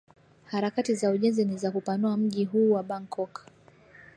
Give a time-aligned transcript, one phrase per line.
[0.45, 3.45] harakati za ujenzi ni za kupanua mji huu wa bangkok